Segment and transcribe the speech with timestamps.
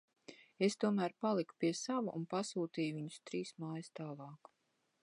[0.67, 4.53] Es tomēr paliku pie sava un pasūtīju viņu trīs mājas tālāk..